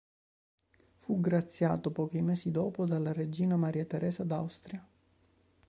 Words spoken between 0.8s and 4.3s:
Fu graziato pochi mesi dopo dalla regina Maria Teresa